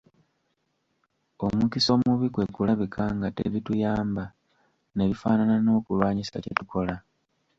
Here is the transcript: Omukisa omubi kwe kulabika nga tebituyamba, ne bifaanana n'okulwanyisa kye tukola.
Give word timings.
Omukisa 1.45 1.89
omubi 1.97 2.27
kwe 2.33 2.45
kulabika 2.55 3.03
nga 3.17 3.29
tebituyamba, 3.37 4.25
ne 4.93 5.03
bifaanana 5.09 5.55
n'okulwanyisa 5.61 6.37
kye 6.43 6.53
tukola. 6.57 6.95